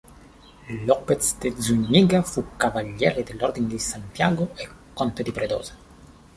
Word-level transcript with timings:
López 0.87 1.37
de 1.39 1.51
Zúñiga 1.61 2.23
fu 2.23 2.41
cavaliere 2.57 3.21
dell'Ordine 3.21 3.67
di 3.67 3.77
Santiago 3.77 4.49
e 4.55 4.67
conte 4.93 5.21
di 5.21 5.31
Pedrosa. 5.31 5.75